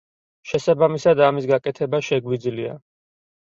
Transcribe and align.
შესაბამისად, 0.51 1.21
ამის 1.27 1.47
გაკეთება 1.53 2.01
შეგვიძლია. 2.11 2.75